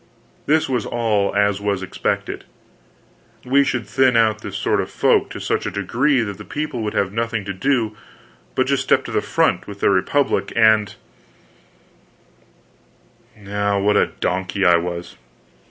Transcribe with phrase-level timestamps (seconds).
[0.47, 2.45] This was all as was expected.
[3.45, 6.81] We should thin out this sort of folk to such a degree that the people
[6.81, 7.95] would have nothing to do
[8.55, 10.95] but just step to the front with their republic and
[13.47, 15.17] Ah, what a donkey I was!